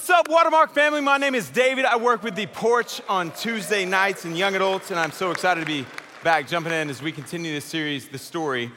[0.00, 1.02] What's up, Watermark family?
[1.02, 1.84] My name is David.
[1.84, 5.60] I work with The Porch on Tuesday nights and young adults, and I'm so excited
[5.60, 5.84] to be
[6.24, 8.72] back jumping in as we continue this series, The Story.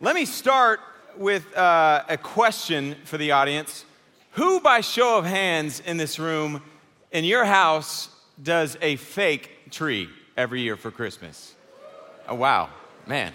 [0.00, 0.80] Let me start
[1.16, 3.84] with uh, a question for the audience.
[4.32, 6.64] Who, by show of hands in this room,
[7.12, 8.08] in your house,
[8.42, 11.54] does a fake tree every year for Christmas?
[12.28, 12.70] Oh, wow,
[13.06, 13.34] man,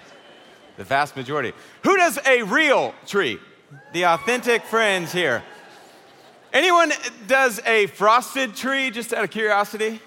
[0.75, 1.53] the vast majority.
[1.83, 3.39] Who does a real tree?
[3.93, 5.43] The authentic friends here.
[6.55, 6.93] Anyone
[7.27, 9.99] does a frosted tree, just out of curiosity?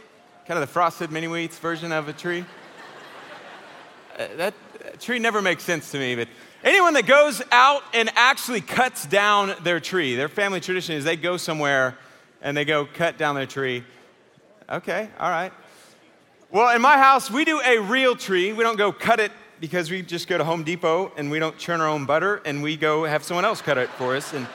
[0.46, 2.42] Kind of the frosted mini wheats version of a tree?
[4.18, 4.54] Uh, that,
[4.98, 6.26] tree never makes sense to me, but
[6.64, 11.16] anyone that goes out and actually cuts down their tree, their family tradition is they
[11.16, 11.98] go somewhere
[12.40, 13.84] and they go cut down their tree.
[14.70, 15.52] Okay, all right.
[16.50, 18.54] Well, in my house, we do a real tree.
[18.54, 21.58] We don't go cut it because we just go to Home Depot and we don't
[21.58, 24.32] churn our own butter and we go have someone else cut it for us.
[24.32, 24.46] And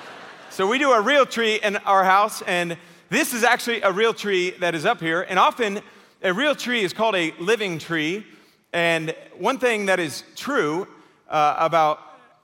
[0.54, 2.78] so we do a real tree in our house, and
[3.10, 5.24] this is actually a real tree that is up here.
[5.24, 5.82] And often,
[6.22, 8.24] a real tree is called a living tree.
[8.72, 10.88] And one thing that is true
[11.28, 12.00] uh, about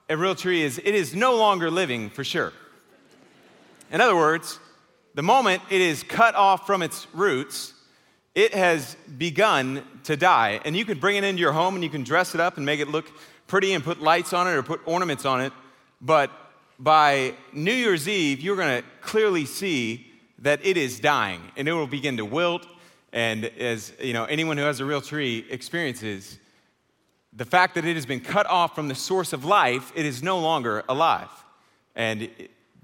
[0.08, 2.52] a real tree is it is no longer living for sure.
[3.92, 4.58] In other words,
[5.14, 7.74] the moment it is cut off from its roots,
[8.34, 10.60] it has begun to die.
[10.64, 12.66] And you can bring it into your home and you can dress it up and
[12.66, 13.08] make it look
[13.46, 15.52] pretty and put lights on it or put ornaments on it.
[16.00, 16.32] But
[16.80, 20.06] by New Year's Eve, you're going to clearly see
[20.38, 22.66] that it is dying and it will begin to wilt.
[23.12, 26.38] And as you know, anyone who has a real tree experiences,
[27.34, 30.22] the fact that it has been cut off from the source of life, it is
[30.22, 31.28] no longer alive.
[31.94, 32.30] And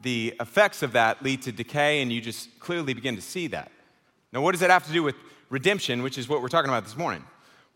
[0.03, 3.73] the effects of that lead to decay, and you just clearly begin to see that.
[4.31, 5.17] Now, what does that have to do with
[5.49, 7.25] redemption, which is what we're talking about this morning?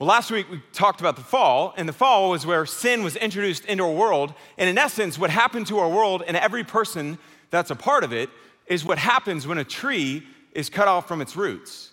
[0.00, 3.16] Well, last week we talked about the fall, and the fall was where sin was
[3.16, 4.32] introduced into our world.
[4.56, 7.18] And in essence, what happened to our world and every person
[7.50, 8.30] that's a part of it
[8.66, 10.22] is what happens when a tree
[10.52, 11.92] is cut off from its roots.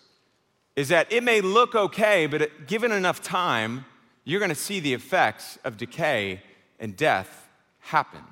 [0.78, 3.84] Is that it may look okay, but given enough time,
[4.24, 6.42] you're to see the effects of decay
[6.80, 8.24] and death happen.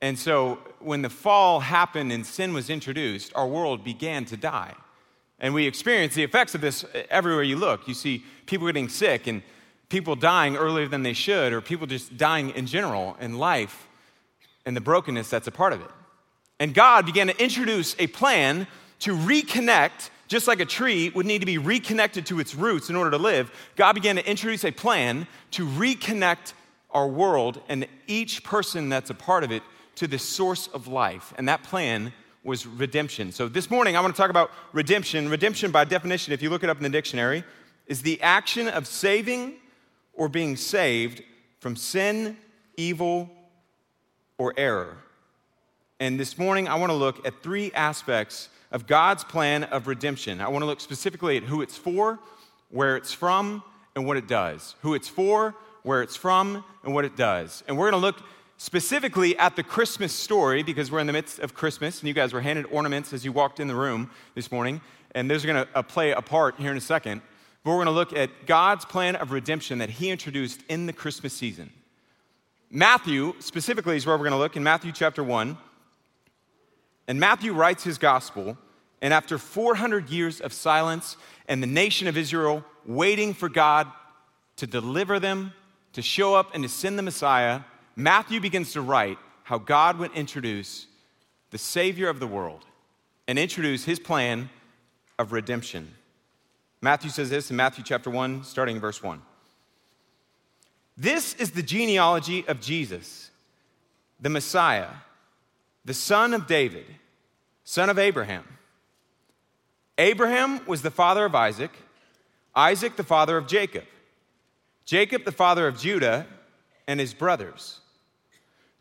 [0.00, 4.74] And so, when the fall happened and sin was introduced, our world began to die.
[5.40, 7.88] And we experience the effects of this everywhere you look.
[7.88, 9.42] You see people getting sick and
[9.88, 13.88] people dying earlier than they should, or people just dying in general in life
[14.66, 15.90] and the brokenness that's a part of it.
[16.58, 18.66] And God began to introduce a plan
[19.00, 22.96] to reconnect, just like a tree would need to be reconnected to its roots in
[22.96, 23.50] order to live.
[23.76, 26.52] God began to introduce a plan to reconnect
[26.90, 29.62] our world and each person that's a part of it
[29.96, 31.32] to the source of life.
[31.38, 32.12] And that plan
[32.42, 33.32] was redemption.
[33.32, 35.28] So this morning, I want to talk about redemption.
[35.28, 37.44] Redemption, by definition, if you look it up in the dictionary,
[37.86, 39.54] is the action of saving
[40.14, 41.22] or being saved
[41.58, 42.36] from sin,
[42.76, 43.30] evil,
[44.38, 44.96] or error.
[45.98, 50.40] And this morning, I want to look at three aspects of God's plan of redemption.
[50.40, 52.18] I want to look specifically at who it's for,
[52.70, 53.62] where it's from,
[53.94, 54.76] and what it does.
[54.80, 57.62] Who it's for, where it's from, and what it does.
[57.68, 58.22] And we're going to look
[58.60, 62.34] specifically at the Christmas story because we're in the midst of Christmas and you guys
[62.34, 64.82] were handed ornaments as you walked in the room this morning.
[65.14, 67.22] And those are going to uh, play a part here in a second.
[67.64, 70.92] But we're going to look at God's plan of redemption that He introduced in the
[70.92, 71.70] Christmas season.
[72.70, 75.56] Matthew, specifically, is where we're going to look in Matthew chapter 1.
[77.08, 78.58] And Matthew writes his gospel,
[79.00, 81.16] and after 400 years of silence
[81.48, 83.90] and the nation of Israel waiting for God
[84.56, 85.54] to deliver them,
[85.94, 87.62] to show up, and to send the Messiah,
[87.96, 90.86] Matthew begins to write how God would introduce
[91.50, 92.64] the Savior of the world
[93.26, 94.48] and introduce his plan
[95.18, 95.94] of redemption.
[96.80, 99.20] Matthew says this in Matthew chapter 1, starting in verse 1.
[100.96, 103.30] This is the genealogy of Jesus,
[104.20, 104.88] the Messiah,
[105.84, 106.86] the son of David,
[107.64, 108.44] son of Abraham.
[109.98, 111.70] Abraham was the father of Isaac,
[112.54, 113.84] Isaac the father of Jacob,
[114.84, 116.26] Jacob the father of Judah
[116.90, 117.78] and his brothers.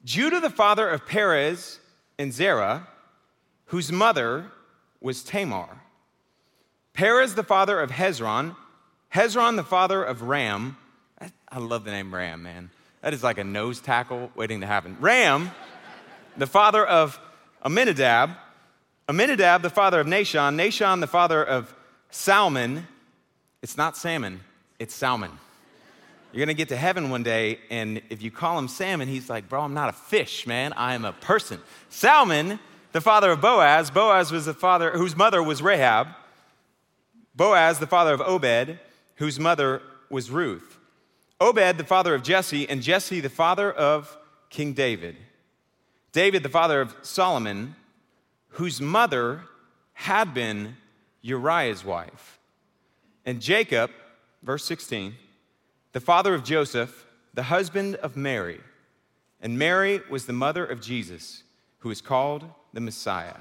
[0.03, 1.79] Judah, the father of Perez
[2.17, 2.87] and Zerah,
[3.65, 4.47] whose mother
[4.99, 5.83] was Tamar.
[6.93, 8.55] Perez, the father of Hezron.
[9.13, 10.75] Hezron, the father of Ram.
[11.49, 12.71] I love the name Ram, man.
[13.01, 14.97] That is like a nose tackle waiting to happen.
[14.99, 15.51] Ram,
[16.35, 17.19] the father of
[17.61, 18.31] Aminadab.
[19.07, 20.55] Aminadab, the father of Nahshon.
[20.55, 21.75] Nahshon, the father of
[22.09, 22.87] Salmon.
[23.61, 24.39] It's not salmon,
[24.79, 25.31] it's Salmon.
[26.31, 29.49] You're to get to heaven one day, and if you call him salmon, he's like,
[29.49, 30.73] Bro, I'm not a fish, man.
[30.73, 31.59] I am a person.
[31.89, 32.59] Salmon,
[32.91, 36.07] the father of Boaz, Boaz was the father whose mother was Rahab.
[37.35, 38.79] Boaz, the father of Obed,
[39.15, 40.77] whose mother was Ruth.
[41.41, 44.15] Obed, the father of Jesse, and Jesse, the father of
[44.49, 45.15] King David.
[46.11, 47.75] David, the father of Solomon.
[48.53, 49.43] whose mother
[49.93, 50.75] had been
[51.21, 52.39] Uriah's wife.
[53.25, 53.91] And Jacob,
[54.41, 55.15] verse 16,
[55.91, 58.59] the father of Joseph, the husband of Mary.
[59.41, 61.43] And Mary was the mother of Jesus,
[61.79, 63.37] who is called the Messiah.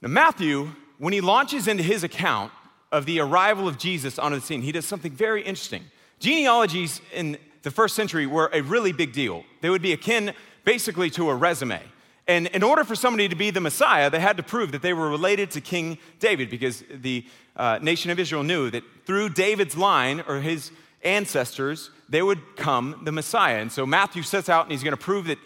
[0.00, 2.52] Now, Matthew, when he launches into his account
[2.92, 5.82] of the arrival of Jesus onto the scene, he does something very interesting.
[6.20, 9.44] Genealogies in the first century were a really big deal.
[9.62, 10.32] They would be akin
[10.64, 11.80] basically to a resume.
[12.26, 14.92] And in order for somebody to be the Messiah, they had to prove that they
[14.92, 19.76] were related to King David because the uh, nation of Israel knew that through David's
[19.76, 20.70] line or his
[21.02, 23.58] ancestors, they would come the Messiah.
[23.58, 25.38] And so Matthew sets out and he's going to prove that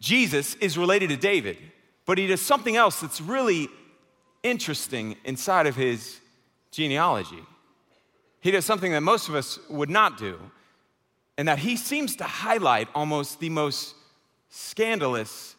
[0.00, 1.58] Jesus is related to David.
[2.04, 3.68] But he does something else that's really
[4.42, 6.20] interesting inside of his
[6.70, 7.42] genealogy.
[8.40, 10.38] He does something that most of us would not do,
[11.36, 13.94] and that he seems to highlight almost the most
[14.50, 15.56] scandalous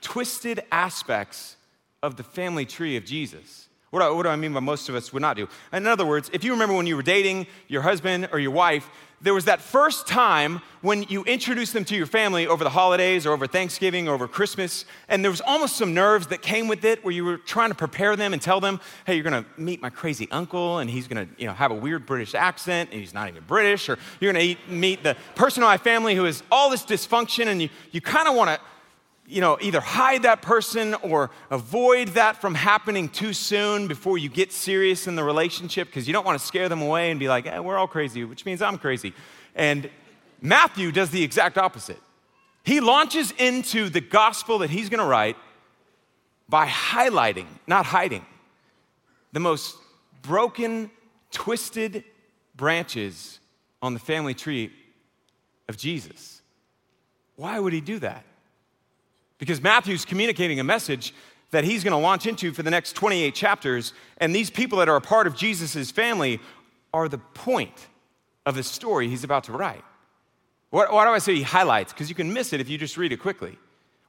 [0.00, 1.56] twisted aspects
[2.02, 3.68] of the family tree of Jesus.
[3.92, 5.46] What do, I, what do, I, mean by most of us would not do?
[5.70, 8.88] In other words, if you remember when you were dating your husband or your wife,
[9.20, 13.26] there was that first time when you introduced them to your family over the holidays
[13.26, 16.86] or over Thanksgiving or over Christmas, and there was almost some nerves that came with
[16.86, 19.82] it where you were trying to prepare them and tell them, hey, you're gonna meet
[19.82, 23.12] my crazy uncle, and he's gonna you know, have a weird British accent, and he's
[23.12, 26.70] not even British, or you're gonna meet the person in my family who has all
[26.70, 28.58] this dysfunction, and you, you kind of wanna
[29.26, 34.28] you know, either hide that person or avoid that from happening too soon before you
[34.28, 37.28] get serious in the relationship because you don't want to scare them away and be
[37.28, 39.14] like, eh, we're all crazy, which means I'm crazy.
[39.54, 39.88] And
[40.40, 42.00] Matthew does the exact opposite.
[42.64, 45.36] He launches into the gospel that he's going to write
[46.48, 48.26] by highlighting, not hiding,
[49.32, 49.76] the most
[50.20, 50.90] broken,
[51.30, 52.04] twisted
[52.56, 53.40] branches
[53.80, 54.72] on the family tree
[55.68, 56.42] of Jesus.
[57.36, 58.24] Why would he do that?
[59.42, 61.12] Because Matthew's communicating a message
[61.50, 63.92] that he's going to launch into for the next 28 chapters.
[64.18, 66.38] And these people that are a part of Jesus' family
[66.94, 67.88] are the point
[68.46, 69.82] of the story he's about to write.
[70.70, 71.92] Why do I say he highlights?
[71.92, 73.58] Because you can miss it if you just read it quickly.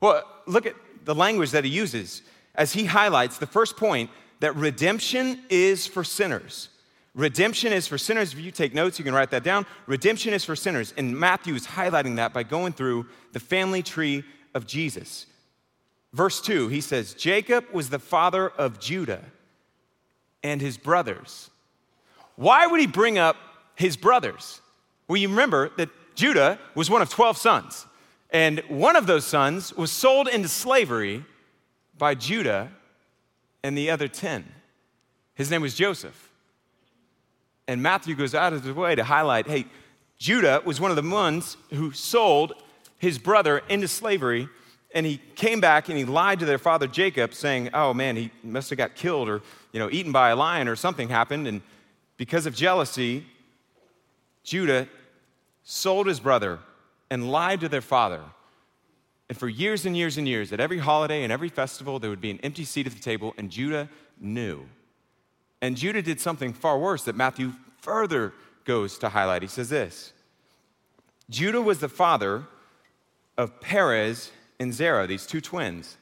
[0.02, 2.22] Well, look at the language that he uses
[2.54, 6.70] as he highlights the first point that redemption is for sinners.
[7.16, 8.34] Redemption is for sinners.
[8.34, 9.66] If you take notes, you can write that down.
[9.88, 10.94] Redemption is for sinners.
[10.96, 15.26] And Matthew is highlighting that by going through the family tree of Jesus.
[16.14, 19.24] Verse 2, he says, Jacob was the father of Judah
[20.44, 21.50] and his brothers.
[22.36, 23.36] Why would he bring up
[23.76, 24.62] his brothers?
[25.08, 27.88] Well, you remember that Judah was one of 12 sons,
[28.30, 31.24] and one of those sons was sold into slavery
[31.98, 32.72] by Judah
[33.64, 34.46] and the other 10.
[35.36, 36.32] His name was Joseph.
[37.68, 39.66] And Matthew goes out of his way to highlight hey,
[40.18, 42.54] Judah was one of the ones who sold
[43.00, 44.50] his brother into slavery
[44.94, 48.32] and he came back and he lied to their father Jacob, saying, Oh man, he
[48.44, 49.42] must have got killed or
[49.72, 51.48] you know, eaten by a lion or something happened.
[51.48, 51.62] And
[52.18, 53.26] because of jealousy,
[54.44, 54.88] Judah
[55.64, 56.60] sold his brother
[57.10, 58.22] and lied to their father.
[59.30, 62.22] And for years and years and years, at every holiday and every festival, there would
[62.22, 64.66] be an empty seat at the table, and Judah knew.
[65.62, 68.34] And Judah did something far worse that Matthew further
[68.66, 69.42] goes to highlight.
[69.42, 70.14] He says this
[71.30, 72.44] Judah was the father
[73.38, 75.98] of Perez and Zerah, these two twins,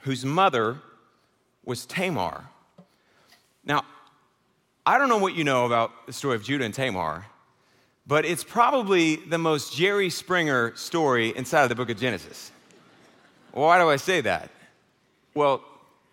[0.00, 0.78] whose mother
[1.64, 2.44] was Tamar.
[3.64, 3.84] Now,
[4.86, 7.26] I don't know what you know about the story of Judah and Tamar,
[8.06, 12.50] but it's probably the most Jerry Springer story inside of the book of Genesis.
[13.52, 14.50] Why do I say that?
[15.34, 15.62] Well,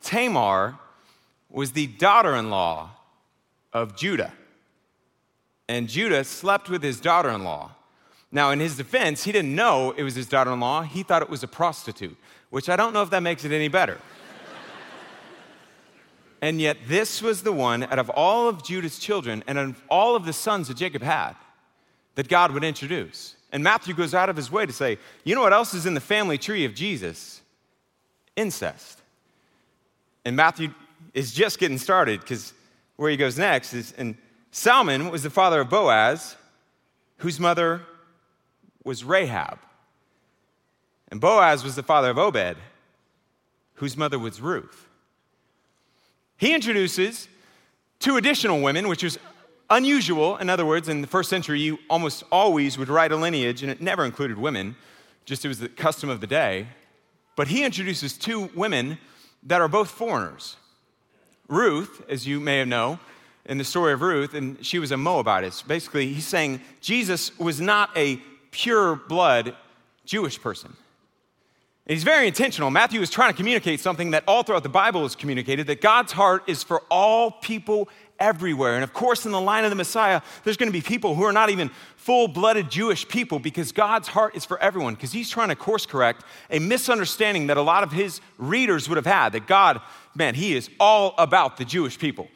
[0.01, 0.77] Tamar
[1.49, 2.89] was the daughter in law
[3.71, 4.33] of Judah,
[5.69, 7.71] and Judah slept with his daughter in law.
[8.31, 10.81] Now, in his defense, he didn't know it was his daughter in law.
[10.81, 12.17] He thought it was a prostitute,
[12.49, 13.99] which I don't know if that makes it any better.
[16.41, 20.15] and yet, this was the one out of all of Judah's children and of all
[20.15, 21.33] of the sons that Jacob had
[22.15, 23.35] that God would introduce.
[23.51, 25.93] And Matthew goes out of his way to say, you know what else is in
[25.93, 27.41] the family tree of Jesus?
[28.35, 29.01] Incest.
[30.25, 30.73] And Matthew
[31.13, 32.53] is just getting started because
[32.97, 34.17] where he goes next is, and
[34.51, 36.35] Salmon was the father of Boaz,
[37.17, 37.81] whose mother
[38.85, 39.59] was Rahab.
[41.09, 42.57] And Boaz was the father of Obed,
[43.75, 44.87] whose mother was Ruth.
[46.37, 47.27] He introduces
[47.99, 49.17] two additional women, which was
[49.69, 50.37] unusual.
[50.37, 53.71] In other words, in the first century, you almost always would write a lineage, and
[53.71, 54.75] it never included women,
[55.25, 56.67] just it was the custom of the day.
[57.35, 58.97] But he introduces two women
[59.43, 60.55] that are both foreigners.
[61.47, 62.99] Ruth, as you may know,
[63.45, 65.61] in the story of Ruth, and she was a Moabitess.
[65.61, 68.19] Basically, he's saying Jesus was not a
[68.55, 69.53] pure blood
[70.05, 70.73] Jewish person.
[71.85, 72.69] he's very intentional.
[72.69, 76.13] Matthew is trying to communicate something that all throughout the Bible is communicated that God's
[76.13, 78.75] heart is for all people everywhere.
[78.75, 81.23] And of course, in the line of the Messiah, there's going to be people who
[81.23, 85.29] are not even full blooded Jewish people because God's heart is for everyone, because he's
[85.29, 89.33] trying to course correct a misunderstanding that a lot of his readers would have had
[89.33, 89.81] that God,
[90.15, 92.29] man, he is all about the Jewish people.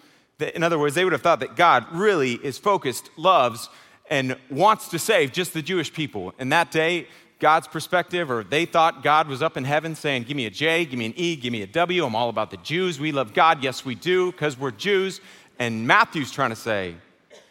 [0.54, 3.70] In other words, they would have thought that God really is focused, loves,
[4.10, 6.34] and wants to save just the Jewish people.
[6.40, 7.08] And that day,
[7.40, 10.86] God's perspective, or they thought God was up in heaven saying, Give me a J,
[10.86, 12.06] give me an E, give me a W.
[12.06, 13.00] I'm all about the Jews.
[13.00, 13.64] We love God.
[13.64, 15.22] Yes, we do, because we're Jews.
[15.58, 16.96] And Matthew's trying to say,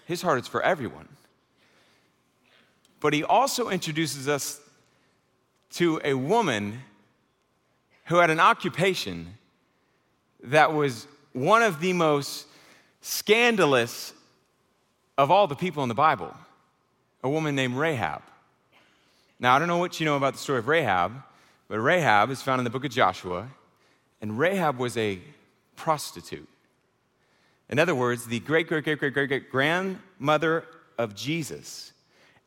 [0.05, 1.09] His heart is for everyone.
[3.00, 4.61] But he also introduces us
[5.71, 6.81] to a woman
[8.07, 9.35] who had an occupation
[10.43, 12.47] that was one of the most
[13.00, 14.12] scandalous
[15.17, 16.35] of all the people in the Bible
[17.23, 18.23] a woman named Rahab.
[19.41, 21.13] Now, I don't know what you know about the story of Rahab,
[21.69, 23.49] but Rahab is found in the book of Joshua,
[24.21, 25.21] and Rahab was a
[25.77, 26.49] prostitute.
[27.69, 30.65] In other words, the great, great, great, great, great, great grandmother
[30.97, 31.93] of Jesus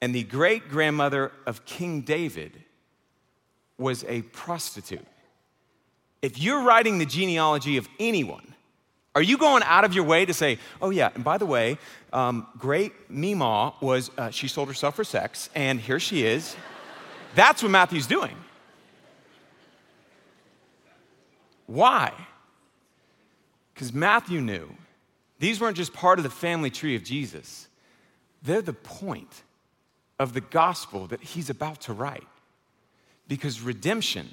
[0.02, 2.52] and the great grandmother of King David
[3.78, 5.06] was a prostitute.
[6.22, 8.56] If you're writing the genealogy of anyone,
[9.14, 11.78] are you going out of your way to say, oh, yeah, and by the way,
[12.14, 16.56] um, great Mima was, uh, she sold herself for sex, and here she is?
[17.36, 18.36] That's what Matthew's doing.
[21.68, 22.14] Why?
[23.74, 24.70] Because Matthew knew
[25.40, 27.68] these weren't just part of the family tree of Jesus,
[28.44, 29.44] they're the point
[30.20, 32.28] of the gospel that he's about to write.
[33.28, 34.30] Because redemption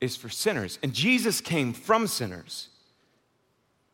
[0.00, 0.78] is for sinners.
[0.82, 2.68] And Jesus came from sinners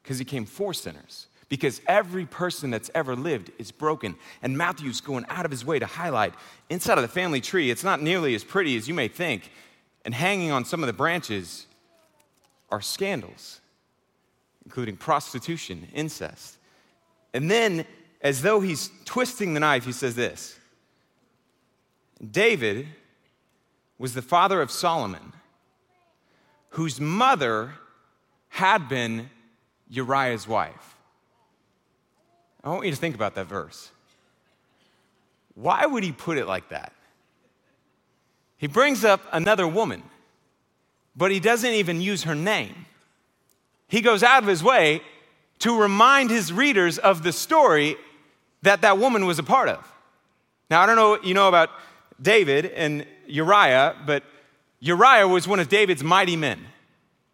[0.04, 1.26] because he came for sinners.
[1.48, 4.16] Because every person that's ever lived is broken.
[4.42, 6.34] And Matthew's going out of his way to highlight
[6.68, 9.50] inside of the family tree, it's not nearly as pretty as you may think.
[10.04, 11.66] And hanging on some of the branches
[12.70, 13.60] are scandals,
[14.64, 16.58] including prostitution, incest.
[17.32, 17.86] And then,
[18.20, 20.58] as though he's twisting the knife, he says this
[22.30, 22.88] David
[23.98, 25.32] was the father of Solomon,
[26.70, 27.74] whose mother
[28.48, 29.30] had been
[29.88, 30.96] Uriah's wife.
[32.62, 33.90] I want you to think about that verse.
[35.54, 36.92] Why would he put it like that?
[38.56, 40.02] He brings up another woman,
[41.14, 42.86] but he doesn't even use her name.
[43.88, 45.02] He goes out of his way
[45.60, 47.96] to remind his readers of the story
[48.62, 49.92] that that woman was a part of.
[50.70, 51.70] Now, I don't know what you know about
[52.20, 54.22] David and Uriah, but
[54.80, 56.66] Uriah was one of David's mighty men.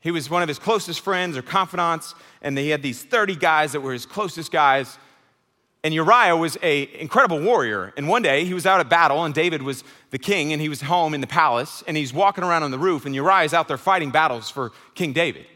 [0.00, 3.73] He was one of his closest friends or confidants, and he had these 30 guys
[3.73, 4.99] that were his closest guys.
[5.85, 7.92] And Uriah was an incredible warrior.
[7.97, 10.69] And one day he was out at battle, and David was the king, and he
[10.69, 13.54] was home in the palace, and he's walking around on the roof, and Uriah is
[13.54, 15.47] out there fighting battles for King David.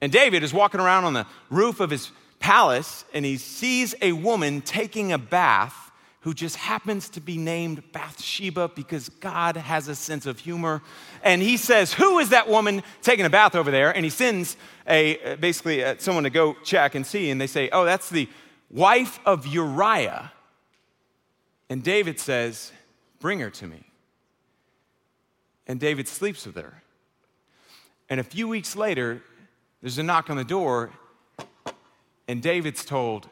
[0.00, 4.12] And David is walking around on the roof of his palace, and he sees a
[4.12, 5.89] woman taking a bath
[6.20, 10.82] who just happens to be named Bathsheba because God has a sense of humor.
[11.22, 13.90] And he says, Who is that woman taking a bath over there?
[13.90, 17.30] And he sends a, basically uh, someone to go check and see.
[17.30, 18.28] And they say, Oh, that's the
[18.70, 20.32] wife of Uriah.
[21.70, 22.70] And David says,
[23.18, 23.84] Bring her to me.
[25.66, 26.82] And David sleeps with her.
[28.10, 29.22] And a few weeks later,
[29.80, 30.90] there's a knock on the door,
[32.28, 33.28] and David's told,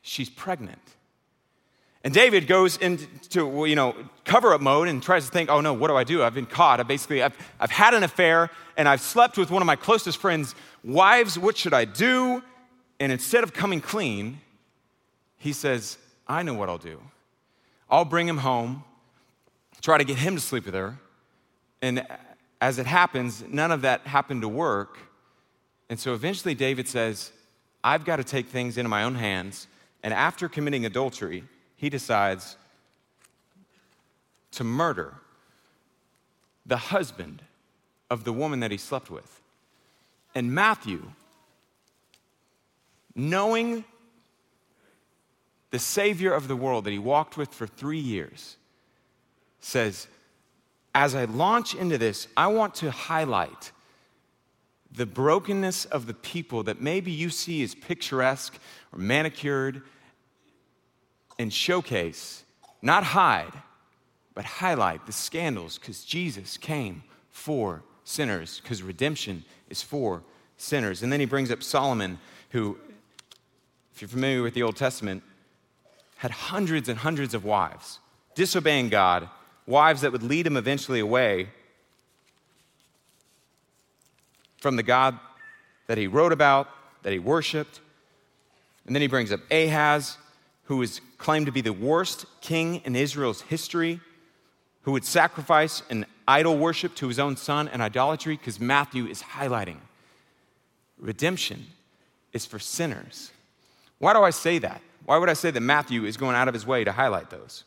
[0.00, 0.80] She's pregnant.
[2.04, 3.94] And David goes into, you know,
[4.24, 6.22] cover up mode and tries to think, oh no, what do I do?
[6.22, 6.80] I've been caught.
[6.80, 10.18] I basically, I've, I've had an affair and I've slept with one of my closest
[10.18, 11.38] friends' wives.
[11.38, 12.42] What should I do?
[12.98, 14.40] And instead of coming clean,
[15.38, 17.00] he says, I know what I'll do.
[17.88, 18.84] I'll bring him home,
[19.80, 20.98] try to get him to sleep with her.
[21.82, 22.06] And
[22.60, 24.98] as it happens, none of that happened to work.
[25.90, 27.32] And so eventually David says,
[27.84, 29.66] I've got to take things into my own hands.
[30.02, 31.44] And after committing adultery,
[31.82, 32.56] he decides
[34.52, 35.14] to murder
[36.64, 37.42] the husband
[38.08, 39.40] of the woman that he slept with.
[40.32, 41.02] And Matthew,
[43.16, 43.84] knowing
[45.72, 48.56] the Savior of the world that he walked with for three years,
[49.58, 50.06] says,
[50.94, 53.72] As I launch into this, I want to highlight
[54.92, 58.56] the brokenness of the people that maybe you see as picturesque
[58.92, 59.82] or manicured
[61.42, 62.44] and showcase,
[62.80, 63.52] not hide,
[64.34, 70.22] but highlight the scandals because Jesus came for sinners, because redemption is for
[70.56, 71.02] sinners.
[71.02, 72.18] And then he brings up Solomon,
[72.50, 72.78] who,
[73.94, 75.22] if you're familiar with the Old Testament,
[76.16, 77.98] had hundreds and hundreds of wives,
[78.34, 79.28] disobeying God,
[79.66, 81.48] wives that would lead him eventually away.
[84.62, 85.18] from the God
[85.88, 86.68] that he wrote about,
[87.02, 87.80] that he worshiped.
[88.86, 90.16] And then he brings up Ahaz,
[90.64, 94.00] who is claimed to be the worst king in Israel's history,
[94.82, 99.22] who would sacrifice an idol worship to his own son and idolatry, because Matthew is
[99.22, 99.78] highlighting
[101.02, 101.66] redemption
[102.32, 103.30] is for sinners.
[103.98, 104.80] Why do I say that?
[105.04, 107.64] Why would I say that Matthew is going out of his way to highlight those?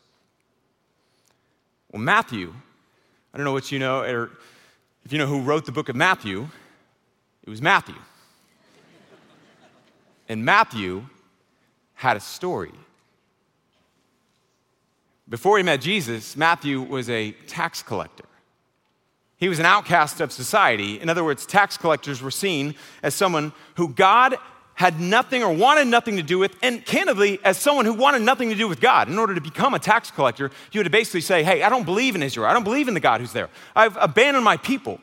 [1.92, 2.54] Well, Matthew,
[3.34, 4.32] I don't know what you know, or
[5.04, 6.48] if you know who wrote the book of Matthew,
[7.44, 7.96] it was Matthew.
[10.28, 11.06] and Matthew
[12.06, 12.72] had a story.
[15.28, 18.26] Before he met Jesus, Matthew was a tax collector.
[19.38, 21.02] He was an outcast of society.
[21.02, 24.36] In other words, tax collectors were seen as someone who God
[24.76, 28.50] had nothing or wanted nothing to do with, and candidly, as someone who wanted nothing
[28.50, 29.10] to do with God.
[29.10, 31.86] In order to become a tax collector, you had to basically say, Hey, I don't
[31.86, 32.46] believe in Israel.
[32.46, 33.50] I don't believe in the God who's there.
[33.76, 35.00] I've abandoned my people,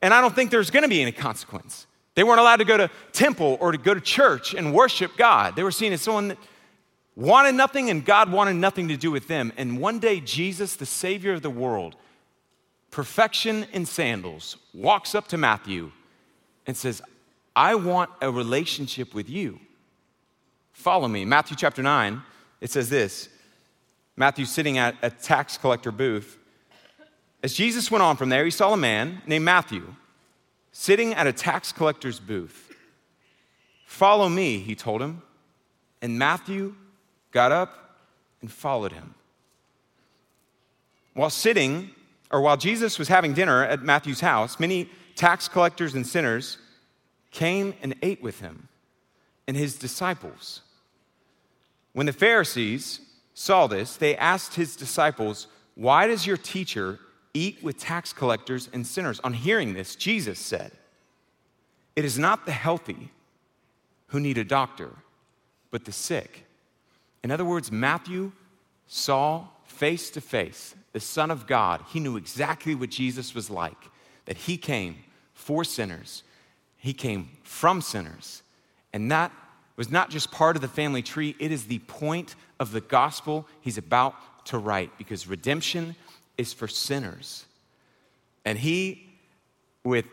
[0.00, 1.86] and I don't think there's gonna be any consequence.
[2.14, 5.56] They weren't allowed to go to temple or to go to church and worship God.
[5.56, 6.38] They were seen as someone that
[7.16, 9.52] wanted nothing and God wanted nothing to do with them.
[9.56, 11.96] And one day, Jesus, the Savior of the world,
[12.90, 15.90] perfection in sandals, walks up to Matthew
[16.66, 17.00] and says,
[17.56, 19.58] I want a relationship with you.
[20.72, 21.24] Follow me.
[21.24, 22.22] Matthew chapter 9,
[22.60, 23.28] it says this
[24.16, 26.38] Matthew sitting at a tax collector booth.
[27.42, 29.94] As Jesus went on from there, he saw a man named Matthew
[30.72, 32.74] sitting at a tax collector's booth.
[33.86, 35.22] Follow me, he told him.
[36.00, 36.74] And Matthew
[37.30, 37.98] got up
[38.40, 39.14] and followed him.
[41.14, 41.90] While sitting,
[42.30, 46.56] or while Jesus was having dinner at Matthew's house, many tax collectors and sinners
[47.30, 48.68] came and ate with him
[49.46, 50.62] and his disciples.
[51.92, 53.00] When the Pharisees
[53.34, 56.98] saw this, they asked his disciples, Why does your teacher
[57.34, 59.20] eat with tax collectors and sinners?
[59.20, 60.72] On hearing this, Jesus said,
[61.96, 63.10] It is not the healthy
[64.08, 64.90] who need a doctor,
[65.70, 66.44] but the sick.
[67.24, 68.32] In other words, Matthew
[68.86, 71.82] saw face to face the Son of God.
[71.88, 73.78] He knew exactly what Jesus was like,
[74.26, 74.96] that he came
[75.32, 76.24] for sinners
[76.82, 78.42] he came from sinners.
[78.92, 79.30] And that
[79.76, 83.46] was not just part of the family tree, it is the point of the gospel
[83.60, 85.94] he's about to write because redemption
[86.38, 87.44] is for sinners.
[88.44, 89.06] And he,
[89.84, 90.06] with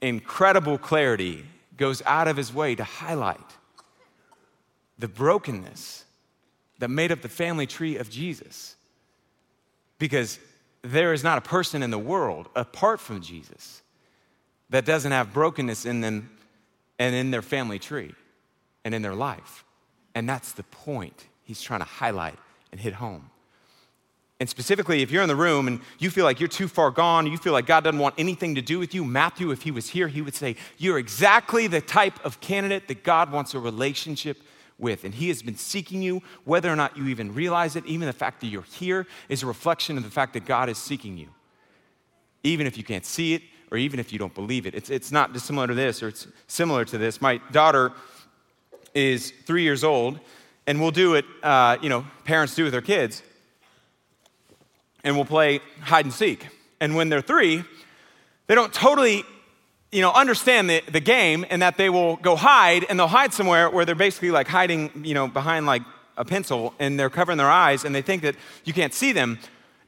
[0.00, 1.44] incredible clarity,
[1.76, 3.38] goes out of his way to highlight
[4.98, 6.04] the brokenness
[6.78, 8.76] that made up the family tree of Jesus.
[9.98, 10.38] Because
[10.82, 13.82] there is not a person in the world apart from Jesus
[14.70, 16.30] that doesn't have brokenness in them
[16.98, 18.14] and in their family tree
[18.84, 19.64] and in their life.
[20.14, 22.38] And that's the point he's trying to highlight
[22.72, 23.30] and hit home.
[24.38, 27.26] And specifically, if you're in the room and you feel like you're too far gone,
[27.26, 29.88] you feel like God doesn't want anything to do with you, Matthew, if he was
[29.88, 34.42] here, he would say, You're exactly the type of candidate that God wants a relationship
[34.78, 35.04] with.
[35.04, 37.86] And he has been seeking you, whether or not you even realize it.
[37.86, 40.76] Even the fact that you're here is a reflection of the fact that God is
[40.76, 41.28] seeking you.
[42.44, 44.74] Even if you can't see it, or even if you don't believe it.
[44.74, 47.20] It's, it's not dissimilar to this, or it's similar to this.
[47.20, 47.92] My daughter
[48.94, 50.20] is three years old,
[50.66, 53.22] and we'll do it, uh, you know, parents do with their kids,
[55.06, 56.46] and we'll play hide and seek.
[56.80, 57.64] And when they're three,
[58.48, 59.24] they don't totally,
[59.90, 63.32] you know, understand the, the game, and that they will go hide, and they'll hide
[63.32, 65.82] somewhere where they're basically like hiding, you know, behind like
[66.18, 69.38] a pencil, and they're covering their eyes, and they think that you can't see them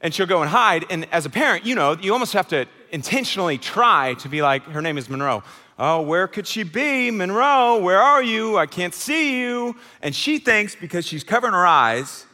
[0.01, 0.85] and she'll go and hide.
[0.89, 4.63] And as a parent, you know, you almost have to intentionally try to be like,
[4.63, 5.43] her name is Monroe.
[5.77, 7.11] Oh, where could she be?
[7.11, 8.57] Monroe, where are you?
[8.57, 9.75] I can't see you.
[10.01, 12.25] And she thinks because she's covering her eyes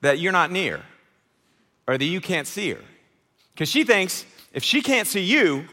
[0.00, 0.82] that you're not near
[1.86, 2.80] or that you can't see her.
[3.54, 5.66] Because she thinks if she can't see you,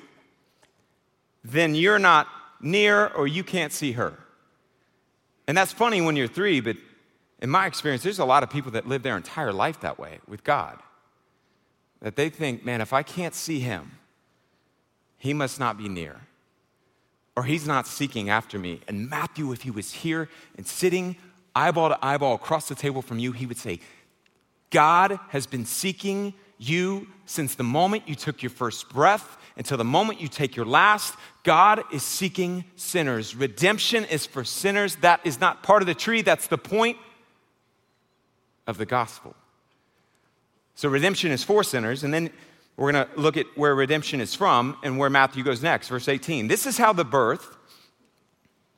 [1.43, 2.27] then you're not
[2.61, 4.13] near or you can't see her.
[5.47, 6.75] And that's funny when you're three, but
[7.41, 10.19] in my experience, there's a lot of people that live their entire life that way
[10.27, 10.79] with God.
[12.01, 13.91] That they think, man, if I can't see him,
[15.17, 16.21] he must not be near.
[17.35, 18.81] Or he's not seeking after me.
[18.87, 21.15] And Matthew, if he was here and sitting
[21.55, 23.79] eyeball to eyeball across the table from you, he would say,
[24.69, 29.83] God has been seeking you since the moment you took your first breath until the
[29.83, 31.15] moment you take your last.
[31.43, 33.35] God is seeking sinners.
[33.35, 34.95] Redemption is for sinners.
[34.97, 36.97] That is not part of the tree, that's the point
[38.65, 39.35] of the gospel.
[40.75, 42.29] So redemption is for sinners, and then
[42.75, 46.07] we're going to look at where redemption is from and where Matthew goes next, verse
[46.07, 46.47] 18.
[46.47, 47.57] This is how the birth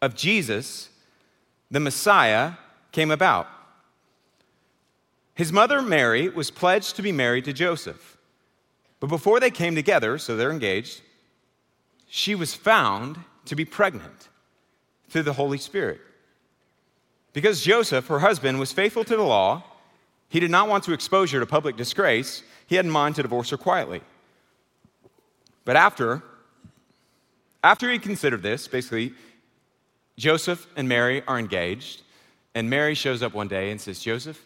[0.02, 0.89] of Jesus,
[1.69, 2.54] the Messiah,
[2.93, 3.47] came about.
[5.39, 8.17] His mother, Mary, was pledged to be married to Joseph.
[8.99, 10.99] But before they came together, so they're engaged,
[12.10, 14.28] she was found to be pregnant
[15.08, 16.02] through the Holy Spirit.
[17.32, 19.63] Because Joseph, her husband, was faithful to the law,
[20.28, 22.43] he did not want to expose her to public disgrace.
[22.67, 24.02] He had in mind to divorce her quietly.
[25.63, 26.21] But after,
[27.63, 29.13] after he considered this, basically,
[30.17, 32.02] Joseph and Mary are engaged,
[32.54, 34.45] and Mary shows up one day and says, Joseph,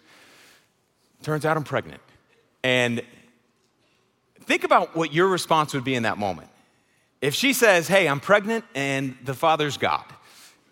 [1.24, 2.02] turns out I'm pregnant.
[2.64, 3.02] And
[4.42, 6.50] think about what your response would be in that moment.
[7.22, 10.06] If she says, Hey, I'm pregnant and the father's God,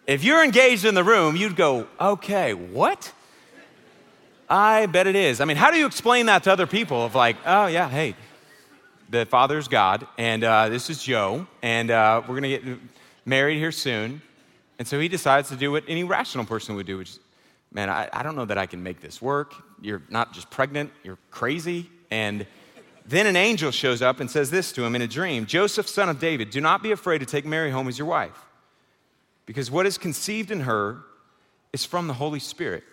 [0.08, 3.12] if you're engaged in the room, you'd go, Okay, what?
[4.52, 5.40] I bet it is.
[5.40, 8.16] I mean, how do you explain that to other people of like, oh, yeah, hey,
[9.10, 12.80] the father's God, and uh, this is Joe, and uh, we're going to get
[13.26, 14.22] married here soon.
[14.78, 17.20] And so he decides to do what any rational person would do, which is,
[17.72, 19.54] man, I, I don't know that I can make this work.
[19.82, 21.89] You're not just pregnant, you're crazy.
[22.10, 22.46] And
[23.06, 26.08] then an angel shows up and says this to him in a dream Joseph, son
[26.08, 28.46] of David, do not be afraid to take Mary home as your wife,
[29.46, 31.00] because what is conceived in her
[31.74, 32.84] is from the Holy Spirit.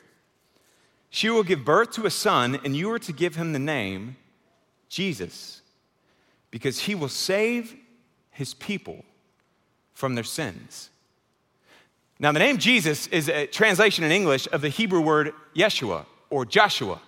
[1.10, 4.16] She will give birth to a son, and you are to give him the name
[4.88, 5.62] Jesus,
[6.50, 7.74] because he will save
[8.30, 9.04] his people
[9.94, 10.90] from their sins.
[12.20, 16.44] Now, the name Jesus is a translation in English of the Hebrew word Yeshua or
[16.44, 17.00] Joshua.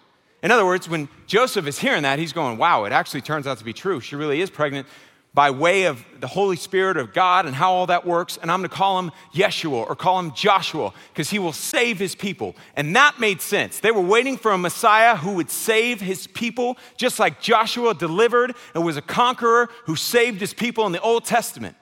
[0.43, 3.59] In other words, when Joseph is hearing that, he's going, wow, it actually turns out
[3.59, 4.01] to be true.
[4.01, 4.87] She really is pregnant
[5.33, 8.39] by way of the Holy Spirit of God and how all that works.
[8.41, 11.99] And I'm going to call him Yeshua or call him Joshua because he will save
[11.99, 12.57] his people.
[12.75, 13.79] And that made sense.
[13.79, 18.55] They were waiting for a Messiah who would save his people, just like Joshua delivered
[18.75, 21.77] and was a conqueror who saved his people in the Old Testament.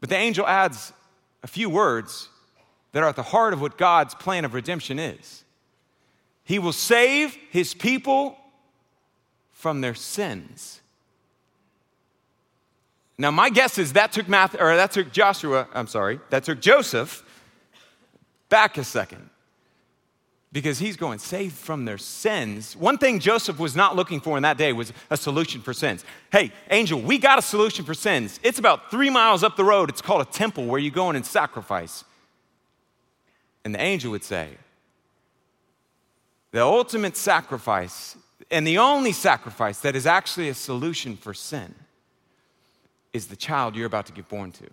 [0.00, 0.92] But the angel adds
[1.42, 2.28] a few words
[2.98, 5.44] that are at the heart of what God's plan of redemption is.
[6.42, 8.36] He will save his people
[9.52, 10.80] from their sins.
[13.16, 16.60] Now, my guess is that took Math, or that took Joshua, I'm sorry, that took
[16.60, 17.22] Joseph
[18.48, 19.30] back a second.
[20.50, 22.76] Because he's going, saved from their sins.
[22.76, 26.04] One thing Joseph was not looking for in that day was a solution for sins.
[26.32, 28.40] Hey, angel, we got a solution for sins.
[28.42, 29.88] It's about three miles up the road.
[29.88, 32.02] It's called a temple where you go in and sacrifice.
[33.64, 34.50] And the angel would say,
[36.50, 38.16] the ultimate sacrifice
[38.50, 41.74] and the only sacrifice that is actually a solution for sin
[43.12, 44.66] is the child you're about to give born to,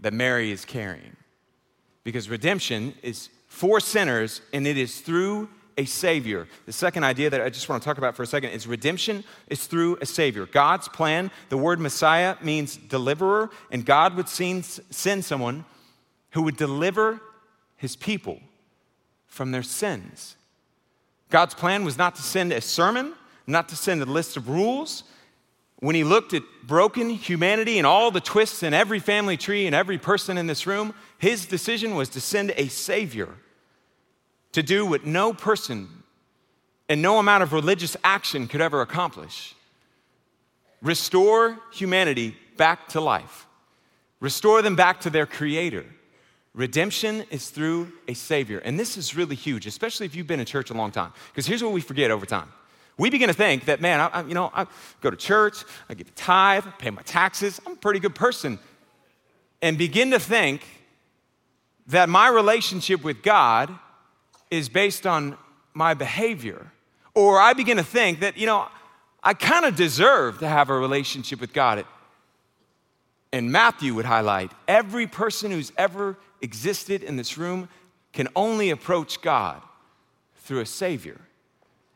[0.00, 1.16] that Mary is carrying.
[2.04, 6.48] Because redemption is for sinners, and it is through a Savior.
[6.66, 9.24] The second idea that I just want to talk about for a second is redemption
[9.46, 10.46] is through a Savior.
[10.46, 14.64] God's plan, the word Messiah means deliverer, and God would send
[15.24, 15.64] someone
[16.30, 17.20] who would deliver
[17.78, 18.40] his people
[19.26, 20.36] from their sins.
[21.30, 23.14] God's plan was not to send a sermon,
[23.46, 25.04] not to send a list of rules,
[25.80, 29.74] when he looked at broken humanity and all the twists in every family tree and
[29.74, 33.28] every person in this room, his decision was to send a Savior
[34.52, 35.88] to do what no person
[36.88, 39.54] and no amount of religious action could ever accomplish
[40.80, 43.46] restore humanity back to life,
[44.20, 45.84] restore them back to their Creator.
[46.58, 48.58] Redemption is through a Savior.
[48.58, 51.12] And this is really huge, especially if you've been in church a long time.
[51.28, 52.52] Because here's what we forget over time
[52.96, 54.66] we begin to think that, man, I, I, you know, I
[55.00, 58.16] go to church, I give a tithe, I pay my taxes, I'm a pretty good
[58.16, 58.58] person.
[59.62, 60.66] And begin to think
[61.86, 63.72] that my relationship with God
[64.50, 65.38] is based on
[65.74, 66.72] my behavior.
[67.14, 68.66] Or I begin to think that, you know,
[69.22, 71.84] I kind of deserve to have a relationship with God.
[73.32, 77.68] And Matthew would highlight every person who's ever existed in this room
[78.12, 79.62] can only approach God
[80.36, 81.20] through a Savior.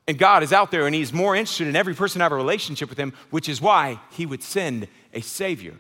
[0.07, 2.37] And God is out there and He's more interested in every person to have a
[2.37, 5.74] relationship with Him, which is why He would send a Savior.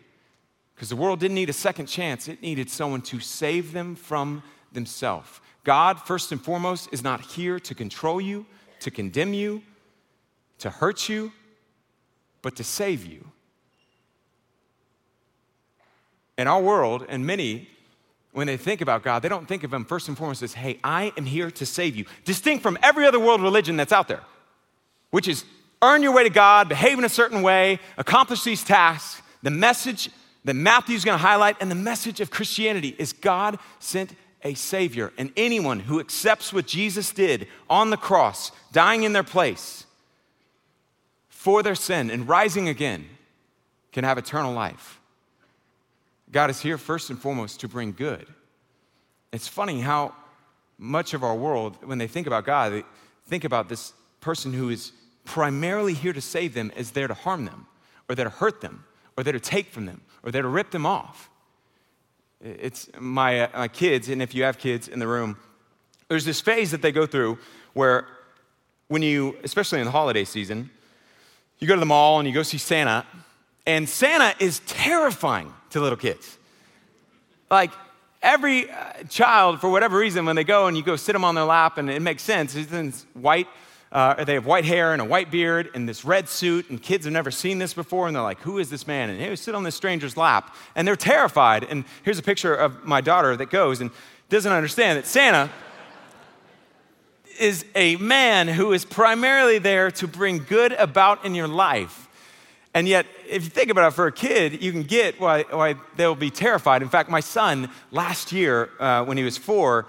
[0.74, 4.42] Because the world didn't need a second chance, it needed someone to save them from
[4.72, 5.40] themselves.
[5.64, 8.46] God, first and foremost, is not here to control you,
[8.80, 9.62] to condemn you,
[10.58, 11.32] to hurt you,
[12.40, 13.28] but to save you.
[16.36, 17.68] In our world, and many
[18.32, 20.78] when they think about God, they don't think of Him first and foremost as, hey,
[20.82, 22.06] I am here to save you.
[22.24, 24.22] Distinct from every other world religion that's out there,
[25.10, 25.44] which is
[25.82, 29.20] earn your way to God, behave in a certain way, accomplish these tasks.
[29.42, 30.08] The message
[30.44, 35.12] that Matthew's gonna highlight and the message of Christianity is God sent a Savior.
[35.18, 39.84] And anyone who accepts what Jesus did on the cross, dying in their place
[41.28, 43.08] for their sin and rising again,
[43.92, 45.01] can have eternal life.
[46.32, 48.26] God is here first and foremost to bring good.
[49.32, 50.14] It's funny how
[50.78, 52.84] much of our world, when they think about God, they
[53.26, 54.92] think about this person who is
[55.24, 57.66] primarily here to save them, is there to harm them,
[58.08, 58.84] or there to hurt them,
[59.16, 61.30] or they're to take from them, or they're to rip them off.
[62.40, 65.36] It's my, uh, my kids, and if you have kids in the room,
[66.08, 67.38] there's this phase that they go through
[67.74, 68.08] where
[68.88, 70.70] when you, especially in the holiday season,
[71.58, 73.06] you go to the mall and you go see Santa,
[73.66, 76.38] and Santa is terrifying to little kids.
[77.50, 77.72] Like,
[78.22, 81.34] every uh, child, for whatever reason, when they go and you go sit them on
[81.34, 83.48] their lap, and it makes sense, in white,
[83.90, 87.04] uh, they have white hair and a white beard and this red suit, and kids
[87.04, 89.10] have never seen this before, and they're like, Who is this man?
[89.10, 91.64] And they sit on this stranger's lap, and they're terrified.
[91.64, 93.90] And here's a picture of my daughter that goes and
[94.30, 95.50] doesn't understand that Santa
[97.38, 102.08] is a man who is primarily there to bring good about in your life.
[102.74, 105.74] And yet, if you think about it for a kid, you can get why, why
[105.96, 106.82] they'll be terrified.
[106.82, 109.86] In fact, my son, last year, uh, when he was four,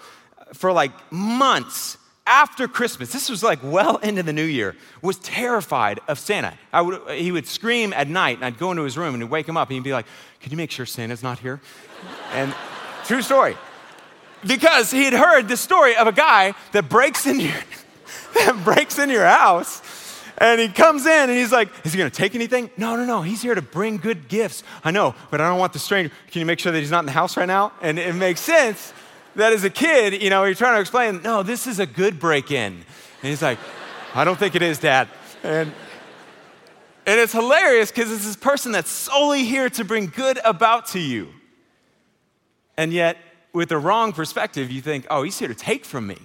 [0.54, 6.02] for like months after Christmas, this was like well into the new year, was terrified
[6.08, 6.58] of Santa.
[6.74, 9.56] Would, he would scream at night, and I'd go into his room and wake him
[9.56, 10.06] up, and he'd be like,
[10.42, 11.62] Can you make sure Santa's not here?
[12.34, 12.54] and
[13.06, 13.56] true story
[14.46, 17.64] because he had heard the story of a guy that breaks into your,
[18.36, 19.82] that breaks into your house
[20.38, 22.70] and he comes in and he's like, Is he gonna take anything?
[22.78, 23.22] No, no, no.
[23.22, 24.64] He's here to bring good gifts.
[24.84, 26.14] I know, but I don't want the stranger.
[26.32, 27.74] Can you make sure that he's not in the house right now?
[27.82, 28.94] And it makes sense
[29.36, 32.20] that as a kid, you know, you're trying to explain, No, this is a good
[32.20, 32.74] break in.
[32.74, 33.60] And he's like,
[34.14, 35.08] I don't think it is, Dad.
[35.44, 35.72] And,
[37.06, 41.00] and it's hilarious because it's this person that's solely here to bring good about to
[41.00, 41.30] you.
[42.78, 43.18] And yet,
[43.54, 46.18] with the wrong perspective, you think, oh, he's here to take from me.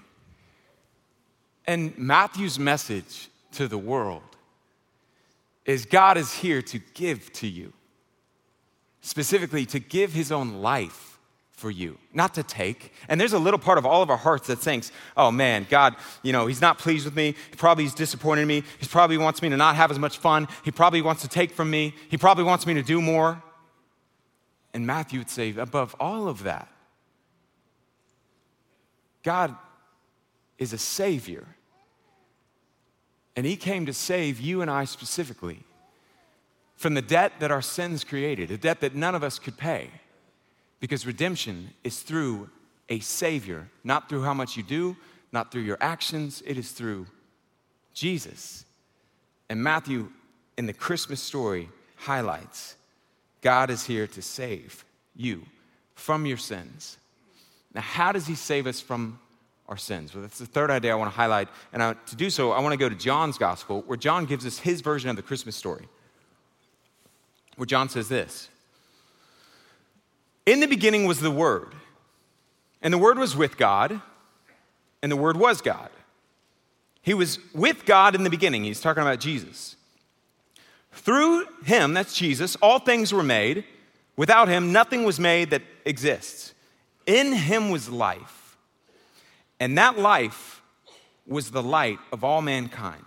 [1.66, 4.22] And Matthew's message to the world
[5.66, 7.72] is God is here to give to you,
[9.00, 11.18] specifically to give his own life
[11.50, 12.92] for you, not to take.
[13.08, 15.96] And there's a little part of all of our hearts that thinks, oh man, God,
[16.22, 17.34] you know, he's not pleased with me.
[17.50, 18.62] He probably is disappointed in me.
[18.78, 20.46] He probably wants me to not have as much fun.
[20.64, 21.94] He probably wants to take from me.
[22.08, 23.42] He probably wants me to do more.
[24.72, 26.68] And Matthew would say, above all of that,
[29.24, 29.56] God
[30.58, 31.44] is a Savior.
[33.38, 35.60] And He came to save you and I specifically
[36.74, 39.92] from the debt that our sins created, a debt that none of us could pay.
[40.80, 42.50] Because redemption is through
[42.88, 44.96] a Savior, not through how much you do,
[45.30, 47.06] not through your actions, it is through
[47.94, 48.64] Jesus.
[49.48, 50.10] And Matthew,
[50.56, 52.74] in the Christmas story, highlights
[53.40, 55.44] God is here to save you
[55.94, 56.98] from your sins
[57.74, 59.20] now, how does he save us from
[59.68, 60.14] our sins?
[60.14, 61.48] Well, that's the third idea I want to highlight.
[61.72, 64.46] And I, to do so, I want to go to John's gospel, where John gives
[64.46, 65.88] us his version of the Christmas story,
[67.56, 68.48] where John says this
[70.46, 71.74] In the beginning was the Word,
[72.82, 74.00] and the Word was with God,
[75.02, 75.90] and the Word was God.
[77.02, 78.64] He was with God in the beginning.
[78.64, 79.76] He's talking about Jesus.
[80.92, 83.64] Through him, that's Jesus, all things were made.
[84.16, 86.52] Without him, nothing was made that exists.
[87.06, 88.37] In him was life,
[89.60, 90.62] and that life
[91.26, 93.04] was the light of all mankind.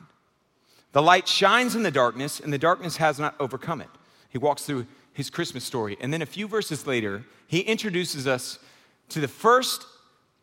[0.92, 3.90] The light shines in the darkness, and the darkness has not overcome it.
[4.30, 5.98] He walks through his Christmas story.
[6.02, 8.60] And then a few verses later, he introduces us
[9.10, 9.86] to the first